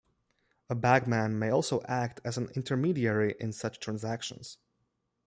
[0.67, 4.57] A bagman may also act as an intermediary in such transactions.